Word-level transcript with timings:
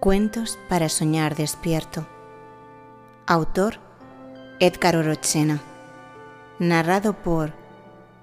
Cuentos 0.00 0.58
para 0.68 0.88
soñar 0.88 1.34
despierto. 1.34 2.06
Autor 3.26 3.78
Edgar 4.60 4.96
Orochena. 4.96 5.60
Narrado 6.58 7.14
por 7.14 7.52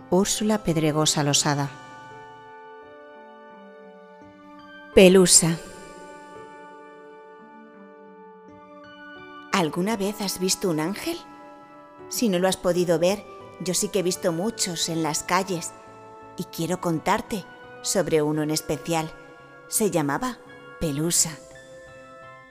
Úrsula 0.09 0.63
Pedregosa 0.63 1.23
Losada. 1.23 1.69
Pelusa. 4.93 5.57
¿Alguna 9.51 9.97
vez 9.97 10.21
has 10.21 10.39
visto 10.39 10.69
un 10.69 10.79
ángel? 10.79 11.17
Si 12.09 12.29
no 12.29 12.39
lo 12.39 12.47
has 12.47 12.57
podido 12.57 12.99
ver, 12.99 13.23
yo 13.59 13.73
sí 13.73 13.89
que 13.89 13.99
he 13.99 14.03
visto 14.03 14.31
muchos 14.31 14.89
en 14.89 15.03
las 15.03 15.23
calles 15.23 15.71
y 16.37 16.45
quiero 16.45 16.81
contarte 16.81 17.45
sobre 17.81 18.21
uno 18.21 18.43
en 18.43 18.51
especial. 18.51 19.11
Se 19.67 19.91
llamaba 19.91 20.37
Pelusa 20.81 21.29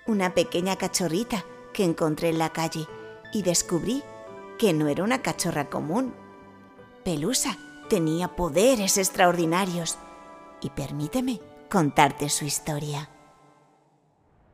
una 0.06 0.34
pequeña 0.34 0.77
cachorrita 0.77 1.45
que 1.73 1.84
encontré 1.84 2.28
en 2.28 2.38
la 2.38 2.50
calle 2.50 2.87
y 3.32 3.42
descubrí 3.42 4.04
que 4.56 4.73
no 4.73 4.87
era 4.87 5.02
una 5.02 5.20
cachorra 5.20 5.68
común. 5.68 6.14
Pelusa 7.04 7.59
tenía 7.88 8.28
poderes 8.28 8.98
extraordinarios 8.98 9.98
y 10.60 10.70
permíteme 10.70 11.40
contarte 11.68 12.28
su 12.28 12.45
historia. 12.45 13.10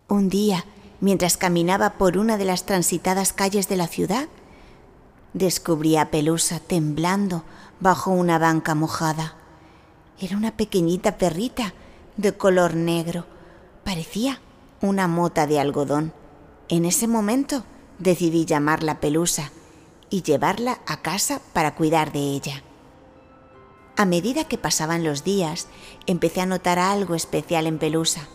Un 0.08 0.30
día, 0.30 0.64
mientras 1.00 1.36
caminaba 1.36 1.91
por 1.98 2.16
una 2.16 2.38
de 2.38 2.47
las 2.47 2.64
transitadas 2.64 3.34
calles 3.34 3.69
de 3.69 3.77
la 3.77 3.88
ciudad, 3.88 4.28
descubrí 5.34 5.98
a 5.98 6.11
Pelusa 6.11 6.61
temblando 6.61 7.45
bajo 7.80 8.11
una 8.11 8.38
banca 8.38 8.74
mojada. 8.74 9.34
Era 10.19 10.38
una 10.38 10.56
pequeñita 10.56 11.19
perrita 11.19 11.74
de 12.16 12.33
color 12.33 12.74
negro. 12.74 13.35
Parecía 13.86 14.40
una 14.80 15.06
mota 15.06 15.46
de 15.46 15.60
algodón. 15.60 16.12
En 16.68 16.84
ese 16.84 17.06
momento 17.06 17.64
decidí 18.00 18.44
llamarla 18.44 18.98
Pelusa 18.98 19.52
y 20.11 20.22
llevarla 20.22 20.80
a 20.88 21.02
casa 21.02 21.41
para 21.52 21.77
cuidar 21.77 22.11
de 22.11 22.19
ella. 22.19 22.64
A 23.96 24.05
medida 24.05 24.42
que 24.42 24.58
pasaban 24.58 25.05
los 25.05 25.22
días, 25.22 25.69
empecé 26.08 26.41
a 26.41 26.46
notar 26.46 26.80
algo 26.80 27.14
especial 27.14 27.69
en 27.69 27.78
Pelusa. 27.78 28.27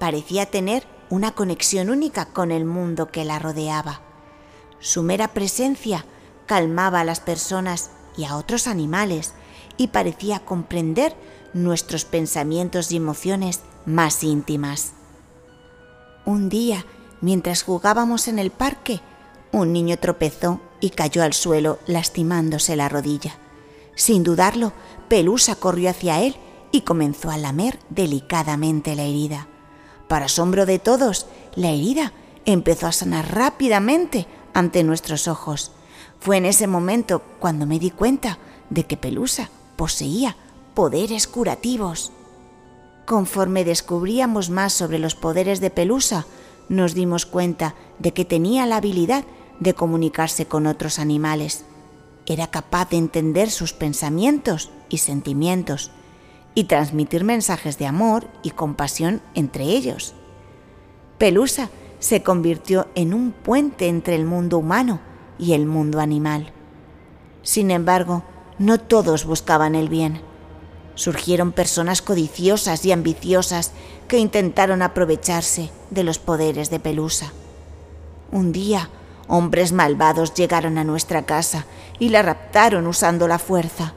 Parecía 0.00 0.46
tener 0.46 0.84
una 1.10 1.30
conexión 1.30 1.90
única 1.90 2.32
con 2.32 2.50
el 2.50 2.64
mundo 2.64 3.12
que 3.12 3.24
la 3.24 3.38
rodeaba. 3.38 4.00
Su 4.80 5.04
mera 5.04 5.28
presencia 5.28 6.06
calmaba 6.46 7.02
a 7.02 7.04
las 7.04 7.20
personas 7.20 7.92
y 8.16 8.24
a 8.24 8.34
otros 8.36 8.66
animales 8.66 9.32
y 9.76 9.88
parecía 9.88 10.40
comprender 10.40 11.14
nuestros 11.54 12.04
pensamientos 12.04 12.90
y 12.90 12.96
emociones 12.96 13.60
más 13.88 14.22
íntimas. 14.22 14.92
Un 16.24 16.48
día, 16.48 16.84
mientras 17.20 17.62
jugábamos 17.62 18.28
en 18.28 18.38
el 18.38 18.50
parque, 18.50 19.00
un 19.50 19.72
niño 19.72 19.96
tropezó 19.98 20.60
y 20.80 20.90
cayó 20.90 21.22
al 21.22 21.32
suelo 21.32 21.78
lastimándose 21.86 22.76
la 22.76 22.88
rodilla. 22.88 23.36
Sin 23.94 24.22
dudarlo, 24.22 24.72
Pelusa 25.08 25.56
corrió 25.56 25.90
hacia 25.90 26.20
él 26.20 26.36
y 26.70 26.82
comenzó 26.82 27.30
a 27.30 27.38
lamer 27.38 27.78
delicadamente 27.88 28.94
la 28.94 29.04
herida. 29.04 29.48
Para 30.06 30.26
asombro 30.26 30.66
de 30.66 30.78
todos, 30.78 31.26
la 31.54 31.70
herida 31.70 32.12
empezó 32.44 32.86
a 32.86 32.92
sanar 32.92 33.34
rápidamente 33.34 34.26
ante 34.52 34.84
nuestros 34.84 35.28
ojos. 35.28 35.72
Fue 36.20 36.36
en 36.36 36.44
ese 36.44 36.66
momento 36.66 37.22
cuando 37.40 37.64
me 37.64 37.78
di 37.78 37.90
cuenta 37.90 38.38
de 38.68 38.84
que 38.84 38.96
Pelusa 38.98 39.48
poseía 39.76 40.36
poderes 40.74 41.26
curativos. 41.26 42.12
Conforme 43.08 43.64
descubríamos 43.64 44.50
más 44.50 44.74
sobre 44.74 44.98
los 44.98 45.14
poderes 45.14 45.60
de 45.60 45.70
Pelusa, 45.70 46.26
nos 46.68 46.92
dimos 46.92 47.24
cuenta 47.24 47.74
de 47.98 48.12
que 48.12 48.26
tenía 48.26 48.66
la 48.66 48.76
habilidad 48.76 49.24
de 49.60 49.72
comunicarse 49.72 50.44
con 50.44 50.66
otros 50.66 50.98
animales. 50.98 51.64
Era 52.26 52.48
capaz 52.48 52.90
de 52.90 52.98
entender 52.98 53.50
sus 53.50 53.72
pensamientos 53.72 54.70
y 54.90 54.98
sentimientos 54.98 55.90
y 56.54 56.64
transmitir 56.64 57.24
mensajes 57.24 57.78
de 57.78 57.86
amor 57.86 58.28
y 58.42 58.50
compasión 58.50 59.22
entre 59.34 59.64
ellos. 59.64 60.14
Pelusa 61.16 61.70
se 62.00 62.22
convirtió 62.22 62.88
en 62.94 63.14
un 63.14 63.32
puente 63.32 63.88
entre 63.88 64.16
el 64.16 64.26
mundo 64.26 64.58
humano 64.58 65.00
y 65.38 65.54
el 65.54 65.64
mundo 65.64 66.00
animal. 66.00 66.52
Sin 67.42 67.70
embargo, 67.70 68.22
no 68.58 68.78
todos 68.78 69.24
buscaban 69.24 69.74
el 69.74 69.88
bien 69.88 70.27
surgieron 70.98 71.52
personas 71.52 72.02
codiciosas 72.02 72.84
y 72.84 72.90
ambiciosas 72.90 73.70
que 74.08 74.18
intentaron 74.18 74.82
aprovecharse 74.82 75.70
de 75.90 76.02
los 76.02 76.18
poderes 76.18 76.70
de 76.70 76.80
Pelusa. 76.80 77.32
Un 78.32 78.50
día, 78.50 78.90
hombres 79.28 79.70
malvados 79.70 80.34
llegaron 80.34 80.76
a 80.76 80.82
nuestra 80.82 81.24
casa 81.24 81.66
y 82.00 82.08
la 82.08 82.22
raptaron 82.22 82.88
usando 82.88 83.28
la 83.28 83.38
fuerza. 83.38 83.94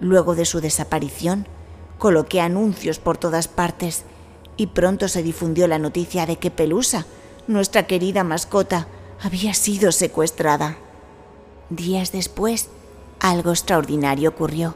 Luego 0.00 0.34
de 0.34 0.46
su 0.46 0.60
desaparición, 0.60 1.46
coloqué 1.96 2.40
anuncios 2.40 2.98
por 2.98 3.16
todas 3.16 3.46
partes 3.46 4.02
y 4.56 4.66
pronto 4.66 5.06
se 5.06 5.22
difundió 5.22 5.68
la 5.68 5.78
noticia 5.78 6.26
de 6.26 6.38
que 6.38 6.50
Pelusa, 6.50 7.06
nuestra 7.46 7.86
querida 7.86 8.24
mascota, 8.24 8.88
había 9.22 9.54
sido 9.54 9.92
secuestrada. 9.92 10.76
Días 11.68 12.10
después, 12.10 12.68
algo 13.20 13.50
extraordinario 13.50 14.30
ocurrió. 14.30 14.74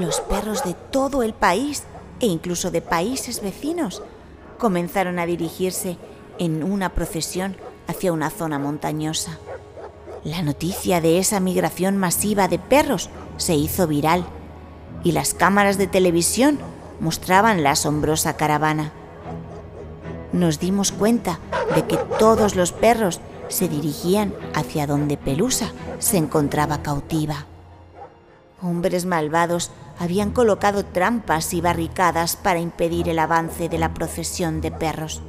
Los 0.00 0.20
perros 0.20 0.62
de 0.62 0.74
todo 0.74 1.22
el 1.22 1.32
país 1.32 1.84
e 2.20 2.26
incluso 2.26 2.70
de 2.70 2.82
países 2.82 3.40
vecinos 3.40 4.02
comenzaron 4.58 5.18
a 5.18 5.26
dirigirse 5.26 5.96
en 6.38 6.62
una 6.62 6.90
procesión 6.90 7.56
hacia 7.88 8.12
una 8.12 8.30
zona 8.30 8.58
montañosa. 8.58 9.38
La 10.22 10.42
noticia 10.42 11.00
de 11.00 11.18
esa 11.18 11.40
migración 11.40 11.96
masiva 11.96 12.46
de 12.46 12.58
perros 12.58 13.08
se 13.38 13.54
hizo 13.54 13.86
viral 13.86 14.26
y 15.02 15.12
las 15.12 15.32
cámaras 15.32 15.78
de 15.78 15.86
televisión 15.86 16.58
mostraban 17.00 17.62
la 17.62 17.70
asombrosa 17.70 18.36
caravana. 18.36 18.92
Nos 20.32 20.58
dimos 20.58 20.92
cuenta 20.92 21.38
de 21.74 21.86
que 21.86 21.96
todos 22.18 22.54
los 22.54 22.72
perros 22.72 23.20
se 23.48 23.68
dirigían 23.68 24.34
hacia 24.54 24.86
donde 24.86 25.16
Pelusa 25.16 25.72
se 26.00 26.18
encontraba 26.18 26.82
cautiva. 26.82 27.46
Hombres 28.60 29.06
malvados 29.06 29.70
habían 29.98 30.30
colocado 30.30 30.84
trampas 30.84 31.54
y 31.54 31.60
barricadas 31.60 32.36
para 32.36 32.60
impedir 32.60 33.08
el 33.08 33.18
avance 33.18 33.68
de 33.68 33.78
la 33.78 33.94
procesión 33.94 34.60
de 34.60 34.70
perros. 34.70 35.22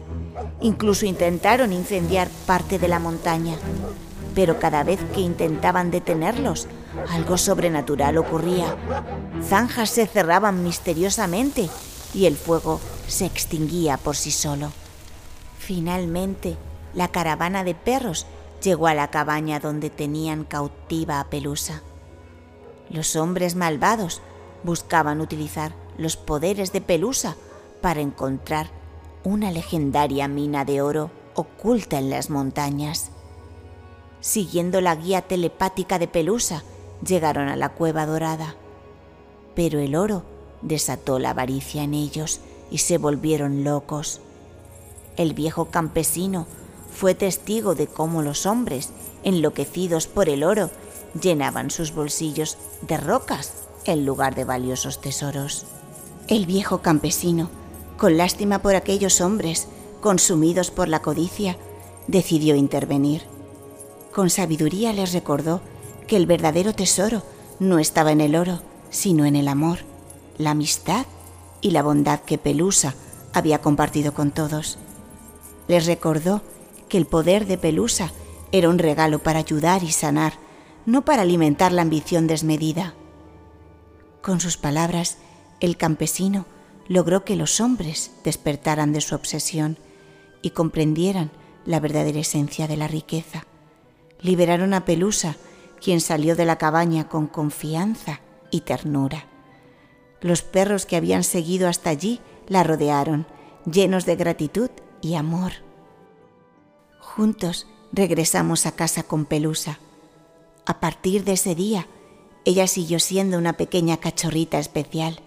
Incluso 0.61 1.05
intentaron 1.05 1.73
incendiar 1.73 2.29
parte 2.45 2.79
de 2.79 2.87
la 2.87 2.99
montaña, 2.99 3.55
pero 4.35 4.59
cada 4.59 4.83
vez 4.83 4.99
que 5.13 5.21
intentaban 5.21 5.89
detenerlos, 5.89 6.67
algo 7.09 7.37
sobrenatural 7.37 8.17
ocurría. 8.17 8.75
Zanjas 9.43 9.89
se 9.89 10.07
cerraban 10.07 10.63
misteriosamente 10.63 11.69
y 12.13 12.25
el 12.25 12.35
fuego 12.35 12.79
se 13.07 13.25
extinguía 13.25 13.97
por 13.97 14.15
sí 14.15 14.31
solo. 14.31 14.71
Finalmente, 15.57 16.57
la 16.93 17.09
caravana 17.09 17.63
de 17.63 17.75
perros 17.75 18.25
llegó 18.61 18.87
a 18.87 18.93
la 18.93 19.09
cabaña 19.09 19.59
donde 19.59 19.89
tenían 19.89 20.43
cautiva 20.43 21.19
a 21.19 21.25
Pelusa. 21.25 21.81
Los 22.89 23.15
hombres 23.15 23.55
malvados 23.55 24.21
buscaban 24.67 25.21
utilizar 25.21 25.71
los 25.97 26.17
poderes 26.17 26.73
de 26.73 26.81
Pelusa 26.81 27.37
para 27.81 28.01
encontrar 28.01 28.69
una 29.23 29.49
legendaria 29.49 30.27
mina 30.27 30.65
de 30.65 30.81
oro 30.81 31.09
oculta 31.35 31.97
en 31.97 32.09
las 32.09 32.29
montañas. 32.29 33.11
Siguiendo 34.19 34.81
la 34.81 34.93
guía 34.95 35.21
telepática 35.21 35.99
de 35.99 36.09
Pelusa, 36.09 36.63
llegaron 37.01 37.47
a 37.47 37.55
la 37.55 37.69
cueva 37.69 38.05
dorada. 38.05 38.55
Pero 39.55 39.79
el 39.79 39.95
oro 39.95 40.23
desató 40.61 41.17
la 41.17 41.29
avaricia 41.29 41.83
en 41.83 41.93
ellos 41.93 42.41
y 42.69 42.79
se 42.79 42.97
volvieron 42.97 43.63
locos. 43.63 44.19
El 45.15 45.33
viejo 45.33 45.65
campesino 45.71 46.45
fue 46.91 47.15
testigo 47.15 47.73
de 47.73 47.87
cómo 47.87 48.21
los 48.21 48.45
hombres, 48.45 48.91
enloquecidos 49.23 50.07
por 50.07 50.27
el 50.27 50.43
oro, 50.43 50.71
llenaban 51.19 51.71
sus 51.71 51.95
bolsillos 51.95 52.57
de 52.81 52.97
rocas 52.97 53.66
en 53.93 54.05
lugar 54.05 54.35
de 54.35 54.45
valiosos 54.45 55.01
tesoros. 55.01 55.65
El 56.27 56.45
viejo 56.45 56.81
campesino, 56.81 57.49
con 57.97 58.17
lástima 58.17 58.59
por 58.59 58.75
aquellos 58.75 59.21
hombres 59.21 59.67
consumidos 60.01 60.71
por 60.71 60.87
la 60.87 61.01
codicia, 61.01 61.57
decidió 62.07 62.55
intervenir. 62.55 63.23
Con 64.13 64.29
sabiduría 64.29 64.93
les 64.93 65.13
recordó 65.13 65.61
que 66.07 66.17
el 66.17 66.25
verdadero 66.25 66.73
tesoro 66.73 67.23
no 67.59 67.79
estaba 67.79 68.11
en 68.11 68.21
el 68.21 68.35
oro, 68.35 68.61
sino 68.89 69.25
en 69.25 69.35
el 69.35 69.47
amor, 69.47 69.79
la 70.37 70.51
amistad 70.51 71.05
y 71.61 71.71
la 71.71 71.83
bondad 71.83 72.19
que 72.19 72.37
Pelusa 72.37 72.95
había 73.33 73.61
compartido 73.61 74.13
con 74.13 74.31
todos. 74.31 74.77
Les 75.67 75.85
recordó 75.85 76.41
que 76.87 76.97
el 76.97 77.05
poder 77.05 77.45
de 77.45 77.57
Pelusa 77.57 78.11
era 78.51 78.69
un 78.69 78.79
regalo 78.79 79.19
para 79.19 79.39
ayudar 79.39 79.83
y 79.83 79.91
sanar 79.91 80.33
no 80.85 81.03
para 81.03 81.23
alimentar 81.23 81.73
la 81.73 81.81
ambición 81.81 82.27
desmedida. 82.27 82.93
Con 84.27 84.41
sus 84.41 84.57
palabras, 84.57 85.19
el 85.61 85.77
campesino 85.77 86.47
logró 86.89 87.23
que 87.23 87.37
los 87.37 87.61
hombres 87.61 88.11
despertaran 88.25 88.91
de 88.91 88.99
su 88.99 89.15
obsesión 89.15 89.77
y 90.41 90.49
comprendieran 90.49 91.31
la 91.65 91.79
verdadera 91.79 92.19
esencia 92.19 92.67
de 92.67 92.75
la 92.75 92.89
riqueza. 92.89 93.45
Liberaron 94.19 94.73
a 94.73 94.83
Pelusa, 94.83 95.37
quien 95.79 96.01
salió 96.01 96.35
de 96.35 96.43
la 96.43 96.57
cabaña 96.57 97.07
con 97.07 97.27
confianza 97.27 98.19
y 98.51 98.61
ternura. 98.61 99.27
Los 100.19 100.41
perros 100.41 100.85
que 100.85 100.97
habían 100.97 101.23
seguido 101.23 101.69
hasta 101.69 101.89
allí 101.89 102.19
la 102.49 102.65
rodearon, 102.65 103.27
llenos 103.63 104.05
de 104.05 104.17
gratitud 104.17 104.71
y 105.01 105.15
amor. 105.15 105.53
Juntos 106.99 107.65
regresamos 107.93 108.65
a 108.65 108.73
casa 108.73 109.03
con 109.03 109.23
Pelusa. 109.23 109.79
A 110.65 110.81
partir 110.81 111.23
de 111.23 111.31
ese 111.31 111.55
día, 111.55 111.87
ella 112.47 112.65
siguió 112.67 113.01
siendo 113.01 113.37
una 113.37 113.57
pequeña 113.57 113.97
cachorrita 113.97 114.57
especial, 114.57 115.19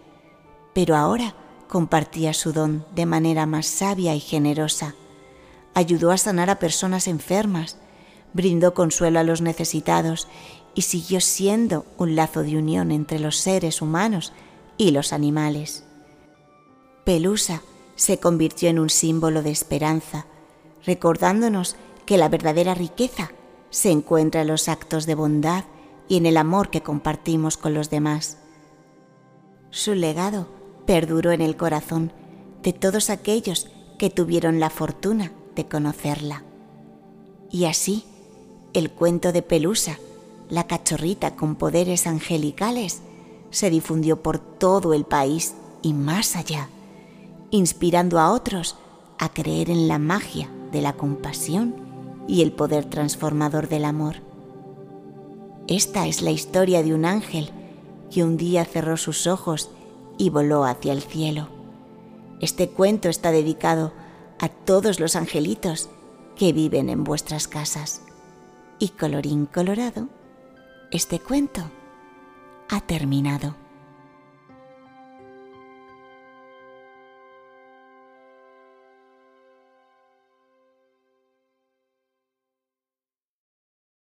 pero 0.72 0.96
ahora 0.96 1.34
compartía 1.68 2.32
su 2.32 2.54
don 2.54 2.86
de 2.94 3.04
manera 3.04 3.44
más 3.44 3.66
sabia 3.66 4.14
y 4.14 4.20
generosa. 4.20 4.94
Ayudó 5.74 6.12
a 6.12 6.16
sanar 6.16 6.48
a 6.48 6.58
personas 6.58 7.06
enfermas, 7.06 7.76
brindó 8.32 8.72
consuelo 8.72 9.20
a 9.20 9.22
los 9.22 9.42
necesitados 9.42 10.28
y 10.74 10.80
siguió 10.80 11.20
siendo 11.20 11.84
un 11.98 12.16
lazo 12.16 12.42
de 12.42 12.56
unión 12.56 12.90
entre 12.90 13.18
los 13.18 13.36
seres 13.36 13.82
humanos 13.82 14.32
y 14.78 14.90
los 14.92 15.12
animales. 15.12 15.84
Pelusa 17.04 17.60
se 17.96 18.18
convirtió 18.18 18.70
en 18.70 18.78
un 18.78 18.88
símbolo 18.88 19.42
de 19.42 19.50
esperanza, 19.50 20.24
recordándonos 20.86 21.76
que 22.06 22.16
la 22.16 22.30
verdadera 22.30 22.72
riqueza 22.72 23.30
se 23.68 23.90
encuentra 23.90 24.40
en 24.40 24.48
los 24.48 24.70
actos 24.70 25.04
de 25.04 25.14
bondad 25.14 25.64
y 26.10 26.16
en 26.16 26.26
el 26.26 26.36
amor 26.36 26.70
que 26.70 26.82
compartimos 26.82 27.56
con 27.56 27.72
los 27.72 27.88
demás. 27.88 28.36
Su 29.70 29.94
legado 29.94 30.48
perduró 30.84 31.30
en 31.30 31.40
el 31.40 31.56
corazón 31.56 32.12
de 32.64 32.72
todos 32.72 33.10
aquellos 33.10 33.70
que 33.96 34.10
tuvieron 34.10 34.58
la 34.58 34.70
fortuna 34.70 35.30
de 35.54 35.68
conocerla. 35.68 36.42
Y 37.48 37.66
así, 37.66 38.04
el 38.72 38.90
cuento 38.90 39.30
de 39.30 39.42
Pelusa, 39.42 40.00
la 40.48 40.66
cachorrita 40.66 41.36
con 41.36 41.54
poderes 41.54 42.08
angelicales, 42.08 43.02
se 43.50 43.70
difundió 43.70 44.20
por 44.20 44.40
todo 44.40 44.94
el 44.94 45.04
país 45.04 45.54
y 45.80 45.92
más 45.92 46.34
allá, 46.34 46.68
inspirando 47.52 48.18
a 48.18 48.32
otros 48.32 48.76
a 49.20 49.28
creer 49.28 49.70
en 49.70 49.86
la 49.86 50.00
magia 50.00 50.50
de 50.72 50.82
la 50.82 50.94
compasión 50.94 51.76
y 52.26 52.42
el 52.42 52.50
poder 52.50 52.86
transformador 52.86 53.68
del 53.68 53.84
amor. 53.84 54.29
Esta 55.70 56.08
es 56.08 56.20
la 56.20 56.32
historia 56.32 56.82
de 56.82 56.92
un 56.92 57.04
ángel 57.04 57.48
que 58.10 58.24
un 58.24 58.36
día 58.36 58.64
cerró 58.64 58.96
sus 58.96 59.28
ojos 59.28 59.70
y 60.18 60.28
voló 60.28 60.64
hacia 60.64 60.92
el 60.92 61.00
cielo. 61.00 61.46
Este 62.40 62.70
cuento 62.70 63.08
está 63.08 63.30
dedicado 63.30 63.92
a 64.40 64.48
todos 64.48 64.98
los 64.98 65.14
angelitos 65.14 65.88
que 66.34 66.52
viven 66.52 66.88
en 66.88 67.04
vuestras 67.04 67.46
casas. 67.46 68.02
Y 68.80 68.88
colorín 68.88 69.46
colorado, 69.46 70.08
este 70.90 71.20
cuento 71.20 71.62
ha 72.68 72.80
terminado. 72.80 73.54